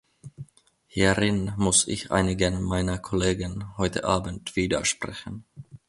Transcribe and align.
Hierin 0.87 1.53
muss 1.57 1.87
ich 1.87 2.09
einigen 2.11 2.63
meiner 2.63 2.97
Kollegen 2.97 3.77
heute 3.77 4.03
abend 4.03 4.55
widersprechen. 4.55 5.45